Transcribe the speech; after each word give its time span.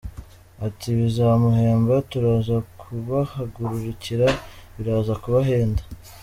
Ati 0.67 0.87
“Bizamuhenda, 0.97 1.93
turaza 2.09 2.55
kubahagurukira, 2.79 4.27
biraza 4.75 5.13
kubahenda. 5.23 5.81